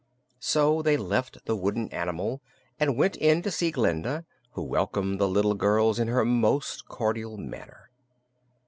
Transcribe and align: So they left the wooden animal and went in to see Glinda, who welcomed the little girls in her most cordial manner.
So 0.39 0.81
they 0.81 0.97
left 0.97 1.45
the 1.45 1.55
wooden 1.55 1.87
animal 1.89 2.41
and 2.79 2.97
went 2.97 3.15
in 3.17 3.43
to 3.43 3.51
see 3.51 3.69
Glinda, 3.69 4.25
who 4.53 4.63
welcomed 4.63 5.19
the 5.19 5.29
little 5.29 5.53
girls 5.53 5.99
in 5.99 6.07
her 6.07 6.25
most 6.25 6.87
cordial 6.87 7.37
manner. 7.37 7.91